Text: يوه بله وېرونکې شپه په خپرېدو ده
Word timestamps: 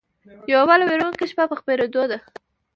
يوه 0.51 0.63
بله 0.69 0.83
وېرونکې 0.87 1.25
شپه 1.31 1.43
په 1.49 1.55
خپرېدو 1.59 2.03
ده 2.11 2.17